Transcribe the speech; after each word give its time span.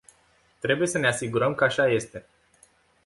Trebuie 0.59 0.87
să 0.87 0.97
ne 0.97 1.07
asigurăm 1.07 1.55
că 1.55 1.63
așa 1.63 1.87
este. 1.87 2.25